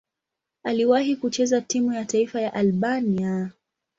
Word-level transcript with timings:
Aliwahi 0.63 1.15
kucheza 1.15 1.61
timu 1.61 1.93
ya 1.93 2.05
taifa 2.05 2.41
ya 2.41 2.53
Albania. 2.53 3.49